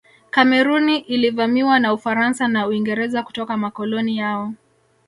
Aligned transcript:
Kameruni 0.29 0.97
ilivamiwa 0.99 1.79
na 1.79 1.93
Ufaransa 1.93 2.47
na 2.47 2.67
Uingereza 2.67 3.23
kutoka 3.23 3.57
makoloni 3.57 4.17
yao 4.17 4.53